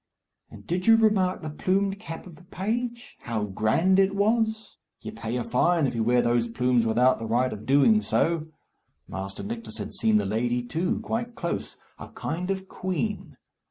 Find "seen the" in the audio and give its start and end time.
9.93-10.25